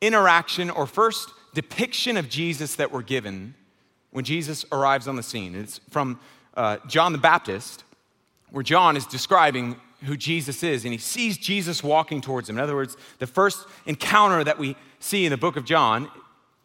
[0.01, 3.55] interaction or first depiction of Jesus that we're given
[4.11, 5.55] when Jesus arrives on the scene.
[5.55, 6.21] It's from
[6.55, 7.85] uh, John the Baptist,
[8.51, 12.57] where John is describing who Jesus is, and he sees Jesus walking towards him.
[12.57, 16.11] In other words, the first encounter that we see in the book of John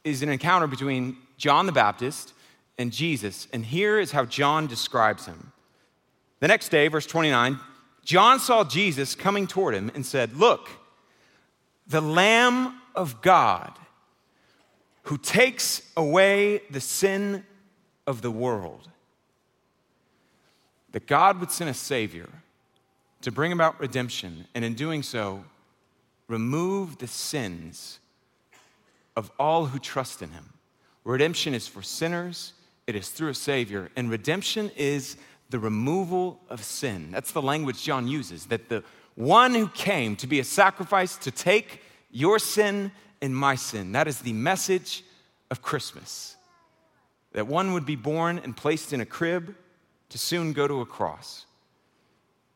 [0.03, 2.33] is an encounter between John the Baptist
[2.77, 3.47] and Jesus.
[3.53, 5.51] And here is how John describes him.
[6.39, 7.59] The next day, verse 29,
[8.03, 10.69] John saw Jesus coming toward him and said, Look,
[11.87, 13.73] the Lamb of God
[15.03, 17.43] who takes away the sin
[18.07, 18.89] of the world.
[20.91, 22.29] That God would send a Savior
[23.21, 25.43] to bring about redemption, and in doing so,
[26.27, 27.99] remove the sins
[29.15, 30.53] of all who trust in him.
[31.03, 32.53] Redemption is for sinners,
[32.87, 35.17] it is through a Savior, and redemption is
[35.49, 37.11] the removal of sin.
[37.11, 38.83] That's the language John uses, that the
[39.15, 43.91] one who came to be a sacrifice to take your sin and my sin.
[43.91, 45.03] That is the message
[45.51, 46.35] of Christmas.
[47.33, 49.55] That one would be born and placed in a crib
[50.09, 51.45] to soon go to a cross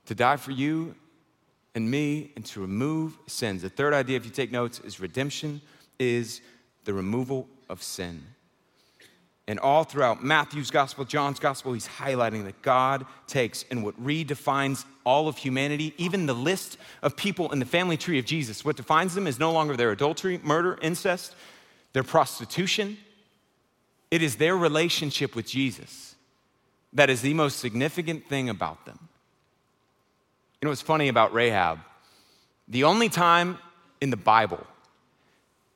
[0.05, 0.95] to die for you
[1.75, 3.61] and me and to remove sins.
[3.61, 5.61] The third idea, if you take notes, is redemption
[5.99, 6.41] is
[6.85, 8.23] the removal of sin.
[9.49, 14.83] And all throughout Matthew's gospel, John's gospel, he's highlighting that God takes and what redefines
[15.05, 18.65] all of humanity, even the list of people in the family tree of Jesus.
[18.65, 21.33] What defines them is no longer their adultery, murder, incest,
[21.93, 22.97] their prostitution.
[24.11, 26.15] It is their relationship with Jesus
[26.93, 28.97] that is the most significant thing about them.
[30.61, 31.79] You know what's funny about Rahab?
[32.67, 33.59] The only time
[34.01, 34.65] in the Bible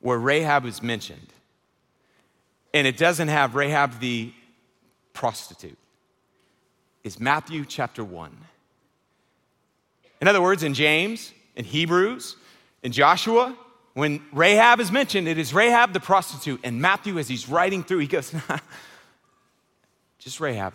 [0.02, 1.28] where Rahab is mentioned,
[2.74, 4.34] and it doesn't have Rahab the
[5.14, 5.78] prostitute,
[7.04, 8.36] is Matthew chapter 1.
[10.20, 12.36] In other words, in James, in Hebrews,
[12.84, 13.56] in Joshua,
[13.94, 16.62] when Rahab is mentioned, it is Rahab the prostitute.
[16.64, 18.34] And Matthew, as he's writing through, he goes,
[20.20, 20.74] just Rahab,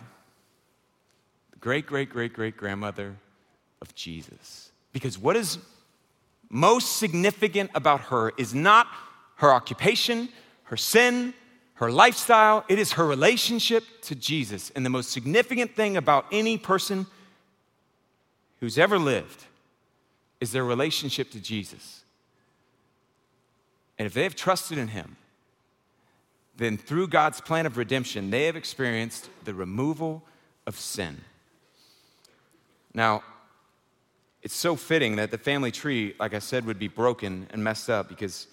[1.51, 3.15] the great, great, great, great grandmother
[3.81, 4.71] of Jesus.
[4.93, 5.57] Because what is
[6.49, 8.87] most significant about her is not
[9.37, 10.29] her occupation,
[10.63, 11.33] her sin,
[11.75, 14.71] her lifestyle, it is her relationship to Jesus.
[14.75, 17.05] And the most significant thing about any person
[18.59, 19.45] who's ever lived
[20.41, 22.03] is their relationship to Jesus.
[23.99, 25.17] And if they have trusted in Him,
[26.57, 30.23] then through God's plan of redemption, they have experienced the removal
[30.65, 31.21] of sin.
[32.93, 33.23] Now,
[34.41, 37.89] it's so fitting that the family tree, like I said, would be broken and messed
[37.89, 38.47] up because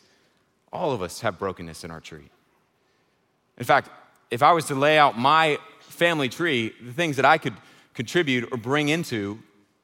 [0.75, 2.29] all of us have brokenness in our tree.
[3.57, 3.89] In fact,
[4.31, 7.55] if I was to lay out my family tree, the things that I could
[7.95, 9.39] contribute or bring into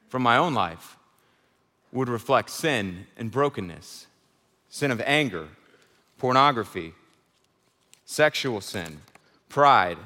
[0.09, 0.97] from my own life
[1.93, 4.09] would reflect sin and brokenness
[4.73, 5.49] sin of anger,
[6.19, 6.95] pornography,
[8.05, 9.01] sexual sin,
[9.49, 9.99] pride.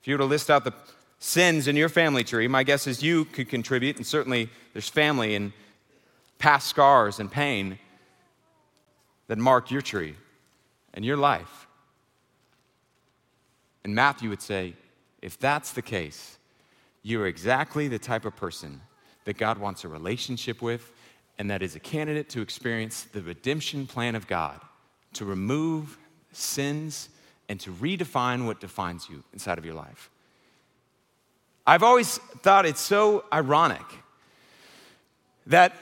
[0.00, 0.74] If you were to list out the
[1.20, 5.36] sins in your family tree, my guess is you could contribute, and certainly there's family
[5.36, 5.52] and
[6.38, 7.78] past scars and pain
[9.30, 10.16] that mark your tree
[10.92, 11.68] and your life.
[13.84, 14.74] And Matthew would say,
[15.22, 16.36] if that's the case,
[17.04, 18.80] you're exactly the type of person
[19.26, 20.90] that God wants a relationship with
[21.38, 24.60] and that is a candidate to experience the redemption plan of God,
[25.12, 25.96] to remove
[26.32, 27.08] sins
[27.48, 30.10] and to redefine what defines you inside of your life.
[31.64, 33.86] I've always thought it's so ironic
[35.46, 35.72] that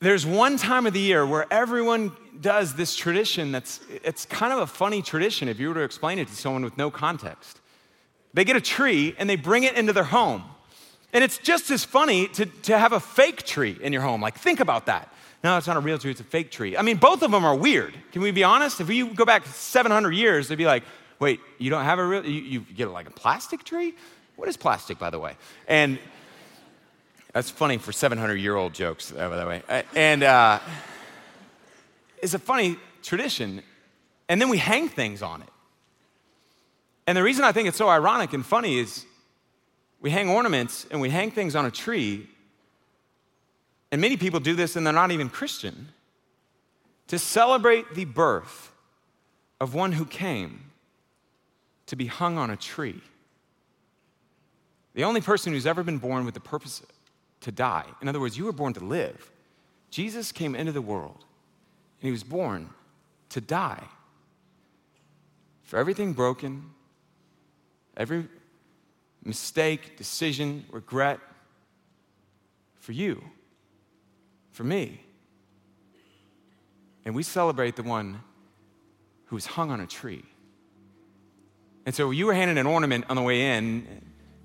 [0.00, 4.58] there's one time of the year where everyone does this tradition that's it's kind of
[4.60, 7.60] a funny tradition if you were to explain it to someone with no context.
[8.34, 10.44] They get a tree and they bring it into their home.
[11.12, 14.20] And it's just as funny to, to have a fake tree in your home.
[14.20, 15.12] Like, think about that.
[15.42, 16.76] No, it's not a real tree, it's a fake tree.
[16.76, 17.94] I mean, both of them are weird.
[18.12, 18.80] Can we be honest?
[18.80, 20.82] If you go back 700 years, they'd be like,
[21.18, 23.94] wait, you don't have a real, you, you get like a plastic tree?
[24.36, 25.36] What is plastic, by the way?
[25.66, 25.98] And
[27.32, 29.62] that's funny for 700 year old jokes, by the way.
[29.68, 30.58] Uh, and uh,
[32.26, 33.62] it's a funny tradition.
[34.28, 35.48] And then we hang things on it.
[37.06, 39.06] And the reason I think it's so ironic and funny is
[40.00, 42.28] we hang ornaments and we hang things on a tree,
[43.92, 45.88] and many people do this and they're not even Christian,
[47.06, 48.72] to celebrate the birth
[49.60, 50.72] of one who came
[51.86, 53.00] to be hung on a tree.
[54.94, 56.82] The only person who's ever been born with the purpose
[57.42, 57.84] to die.
[58.02, 59.30] In other words, you were born to live.
[59.90, 61.25] Jesus came into the world
[62.00, 62.70] and he was born
[63.30, 63.84] to die.
[65.64, 66.70] For everything broken,
[67.96, 68.28] every
[69.24, 71.18] mistake, decision, regret
[72.78, 73.22] for you,
[74.52, 75.00] for me.
[77.04, 78.20] And we celebrate the one
[79.26, 80.24] who was hung on a tree.
[81.84, 83.86] And so you were handed an ornament on the way in,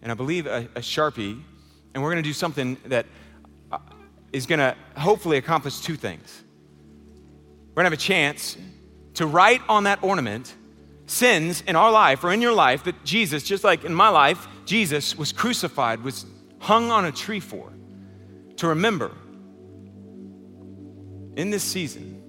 [0.01, 1.41] and I believe a, a Sharpie,
[1.93, 3.05] and we're going to do something that
[3.71, 3.77] uh,
[4.47, 6.43] going to hopefully accomplish two things.
[7.81, 8.57] We're to have a chance
[9.15, 10.53] to write on that ornament
[11.07, 14.47] sins in our life or in your life that Jesus, just like in my life,
[14.67, 16.27] Jesus was crucified, was
[16.59, 17.73] hung on a tree for,
[18.57, 19.09] to remember
[21.35, 22.21] in this season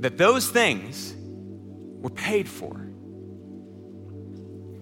[0.00, 1.14] that those things
[2.00, 2.81] were paid for.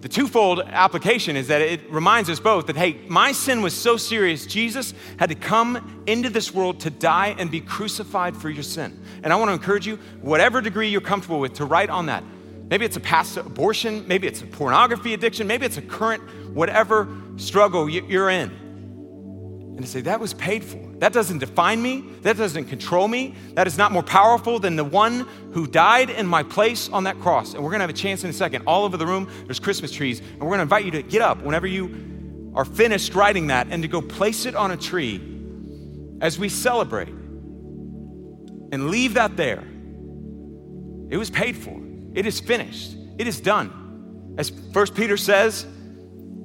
[0.01, 3.97] The twofold application is that it reminds us both that, hey, my sin was so
[3.97, 8.63] serious, Jesus had to come into this world to die and be crucified for your
[8.63, 8.99] sin.
[9.23, 12.23] And I want to encourage you, whatever degree you're comfortable with, to write on that
[12.71, 16.23] Maybe it's a past abortion, maybe it's a pornography addiction, maybe it's a current
[16.53, 18.49] whatever struggle you're in.
[18.49, 20.90] And to say, that was paid for.
[21.01, 24.83] That doesn't define me, that doesn't control me, that is not more powerful than the
[24.83, 25.21] one
[25.51, 27.55] who died in my place on that cross.
[27.55, 28.65] And we're gonna have a chance in a second.
[28.67, 31.41] All over the room, there's Christmas trees, and we're gonna invite you to get up
[31.41, 35.19] whenever you are finished writing that and to go place it on a tree
[36.21, 37.07] as we celebrate
[38.71, 39.63] and leave that there.
[41.09, 41.81] It was paid for.
[42.13, 42.95] It is finished.
[43.17, 44.35] It is done.
[44.37, 45.63] As First Peter says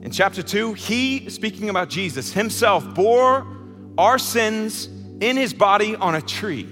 [0.00, 3.46] in chapter 2, he, speaking about Jesus, himself bore
[3.99, 4.88] our sins
[5.20, 6.68] in his body on a tree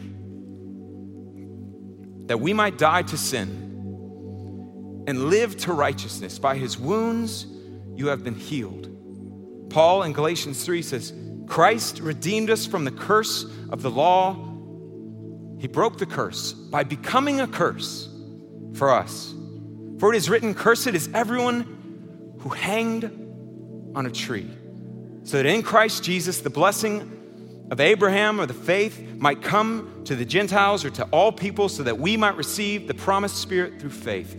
[2.27, 3.61] that we might die to sin
[5.07, 6.39] and live to righteousness.
[6.39, 7.47] By his wounds
[7.95, 8.91] you have been healed.
[9.70, 11.12] Paul in Galatians 3 says,
[11.47, 14.35] Christ redeemed us from the curse of the law.
[15.59, 18.09] He broke the curse by becoming a curse
[18.75, 19.35] for us.
[19.99, 23.05] For it is written, Cursed is everyone who hanged
[23.95, 24.51] on a tree,
[25.22, 27.14] so that in Christ Jesus the blessing
[27.71, 31.83] of Abraham or the faith might come to the Gentiles or to all people, so
[31.83, 34.35] that we might receive the promised Spirit through faith.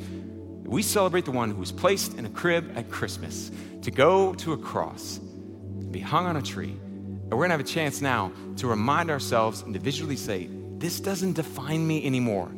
[0.63, 3.51] We celebrate the one who was placed in a crib at Christmas
[3.81, 6.71] to go to a cross, to be hung on a tree.
[6.71, 10.99] And we're gonna have a chance now to remind ourselves and to visually say, This
[10.99, 12.49] doesn't define me anymore.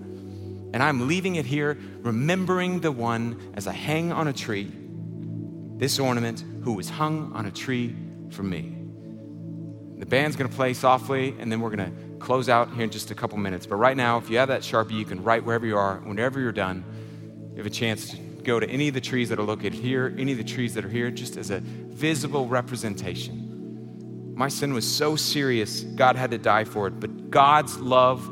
[0.73, 4.71] And I'm leaving it here, remembering the one as I hang on a tree,
[5.77, 7.95] this ornament who was hung on a tree
[8.29, 8.76] for me.
[9.97, 13.15] The band's gonna play softly, and then we're gonna close out here in just a
[13.15, 13.65] couple minutes.
[13.65, 15.97] But right now, if you have that Sharpie, you can write wherever you are.
[15.97, 16.83] Whenever you're done,
[17.51, 20.13] you have a chance to go to any of the trees that are located here,
[20.17, 24.33] any of the trees that are here, just as a visible representation.
[24.35, 26.99] My sin was so serious, God had to die for it.
[26.99, 28.25] But God's love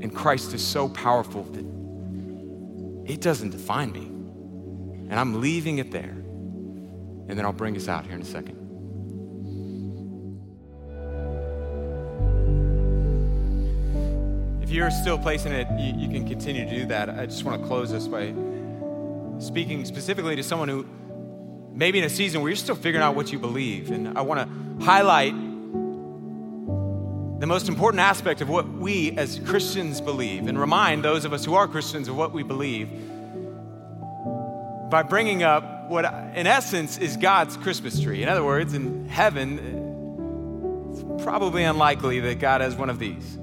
[0.00, 1.64] in Christ is so powerful that
[3.10, 4.06] it doesn't define me.
[5.10, 6.10] And I'm leaving it there.
[7.26, 8.63] And then I'll bring us out here in a second.
[14.74, 17.08] You're still placing it, you, you can continue to do that.
[17.08, 18.34] I just want to close this by
[19.38, 20.84] speaking specifically to someone who
[21.72, 23.92] maybe in a season where you're still figuring out what you believe.
[23.92, 25.32] And I want to highlight
[27.40, 31.44] the most important aspect of what we as Christians believe and remind those of us
[31.44, 32.88] who are Christians of what we believe
[34.90, 36.04] by bringing up what,
[36.34, 38.22] in essence, is God's Christmas tree.
[38.22, 43.38] In other words, in heaven, it's probably unlikely that God has one of these.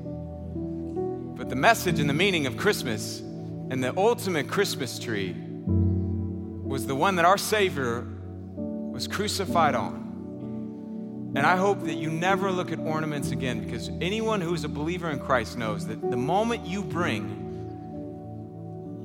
[1.51, 7.17] The message and the meaning of Christmas and the ultimate Christmas tree was the one
[7.17, 8.07] that our Savior
[8.55, 11.33] was crucified on.
[11.35, 14.69] And I hope that you never look at ornaments again because anyone who is a
[14.69, 17.35] believer in Christ knows that the moment you bring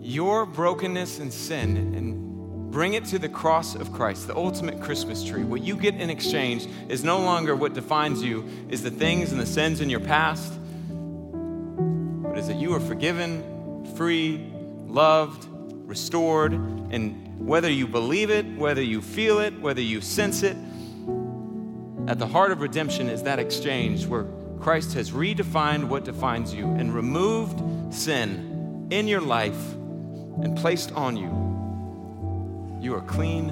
[0.01, 5.24] your brokenness and sin and bring it to the cross of Christ, the ultimate Christmas
[5.24, 9.32] tree, what you get in exchange is no longer what defines you, is the things
[9.32, 10.53] and the sins in your past,
[12.47, 14.53] is that you are forgiven, free,
[14.86, 15.49] loved,
[15.88, 20.57] restored, and whether you believe it, whether you feel it, whether you sense it,
[22.07, 24.26] at the heart of redemption is that exchange where
[24.61, 27.59] Christ has redefined what defines you and removed
[27.92, 32.78] sin in your life and placed on you.
[32.80, 33.49] You are clean,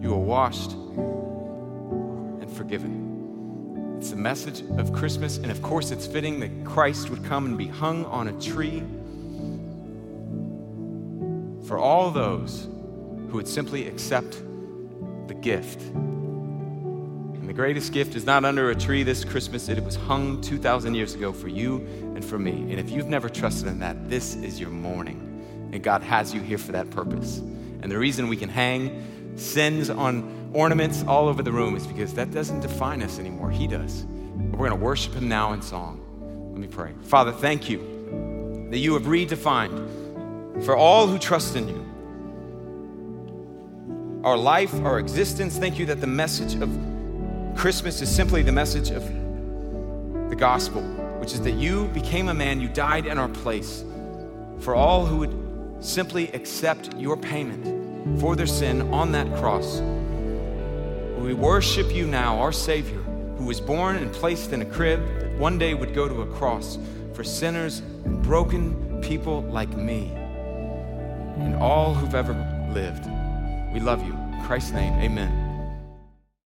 [0.00, 2.99] you are washed, and forgiven.
[4.00, 7.58] It's the message of Christmas, and of course, it's fitting that Christ would come and
[7.58, 8.82] be hung on a tree
[11.68, 12.66] for all those
[13.28, 14.42] who would simply accept
[15.26, 15.82] the gift.
[15.82, 20.94] And the greatest gift is not under a tree this Christmas, it was hung 2,000
[20.94, 22.52] years ago for you and for me.
[22.52, 25.68] And if you've never trusted in that, this is your morning.
[25.74, 27.36] And God has you here for that purpose.
[27.36, 32.14] And the reason we can hang sins on ornaments all over the room is because
[32.14, 33.50] that doesn't define us anymore.
[33.50, 34.04] He does.
[34.36, 36.00] We're going to worship Him now in song.
[36.52, 36.92] Let me pray.
[37.02, 41.86] Father, thank you that you have redefined for all who trust in you
[44.24, 45.56] our life, our existence.
[45.56, 46.68] Thank you that the message of
[47.56, 49.02] Christmas is simply the message of
[50.28, 50.82] the gospel,
[51.18, 53.82] which is that you became a man, you died in our place
[54.60, 59.80] for all who would simply accept your payment for their sin on that cross.
[61.20, 63.02] We worship you now, our Savior,
[63.36, 66.26] who was born and placed in a crib that one day would go to a
[66.26, 66.78] cross
[67.12, 70.10] for sinners and broken people like me
[71.36, 72.32] and all who've ever
[72.72, 73.04] lived.
[73.72, 74.12] We love you.
[74.12, 75.39] In Christ's name, amen.